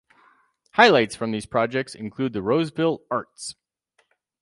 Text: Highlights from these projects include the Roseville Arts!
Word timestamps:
Highlights 0.71 1.15
from 1.15 1.29
these 1.29 1.45
projects 1.45 1.93
include 1.93 2.33
the 2.33 2.41
Roseville 2.41 3.03
Arts! 3.11 3.53